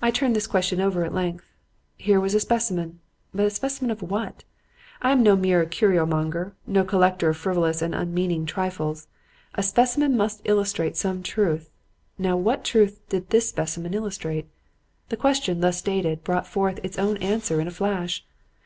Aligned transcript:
"I 0.00 0.10
turned 0.10 0.34
this 0.34 0.46
question 0.46 0.80
over 0.80 1.04
at 1.04 1.12
length. 1.12 1.44
Here 1.98 2.18
was 2.18 2.32
a 2.34 2.40
specimen. 2.40 3.00
But 3.34 3.44
a 3.44 3.50
specimen 3.50 3.90
of 3.90 4.00
what? 4.00 4.42
I 5.02 5.12
am 5.12 5.22
no 5.22 5.36
mere 5.36 5.66
curio 5.66 6.06
monger, 6.06 6.54
no 6.66 6.82
collector 6.82 7.28
of 7.28 7.36
frivolous 7.36 7.82
and 7.82 7.94
unmeaning 7.94 8.46
trifles. 8.46 9.06
A 9.56 9.62
specimen 9.62 10.16
must 10.16 10.40
illustrate 10.46 10.96
some 10.96 11.22
truth. 11.22 11.68
Now 12.16 12.38
what 12.38 12.64
truth 12.64 13.02
did 13.10 13.28
this 13.28 13.50
specimen 13.50 13.92
illustrate? 13.92 14.48
The 15.10 15.18
question, 15.18 15.60
thus 15.60 15.76
stated, 15.76 16.24
brought 16.24 16.46
forth 16.46 16.80
its 16.82 16.98
own 16.98 17.18
answer 17.18 17.60
in 17.60 17.68
a 17.68 17.70
flash. 17.70 18.24